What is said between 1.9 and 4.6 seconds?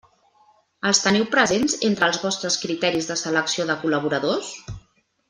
els vostres criteris de selecció de col·laboradors?